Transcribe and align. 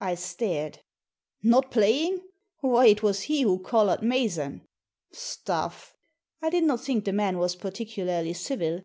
I 0.00 0.14
stared. 0.14 0.78
"Not 1.42 1.72
playing! 1.72 2.20
Why, 2.60 2.86
it 2.86 3.02
was 3.02 3.22
he 3.22 3.42
who 3.42 3.58
collared 3.58 4.02
Mason." 4.04 4.62
«Stuff!" 5.10 5.96
I 6.40 6.48
did 6.48 6.62
not 6.62 6.80
think 6.80 7.04
the 7.04 7.12
man 7.12 7.38
was 7.38 7.56
particularly 7.56 8.34
civil. 8.34 8.84